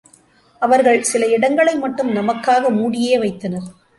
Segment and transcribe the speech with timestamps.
[0.61, 3.67] அவர்கள் சில இடங்களை மட்டும் நமக்காக மூடியே வைத்தனர்.